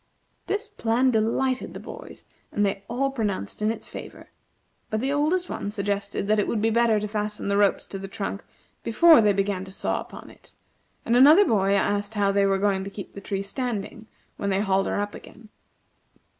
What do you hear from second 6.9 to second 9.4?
to fasten the ropes to the trunk before they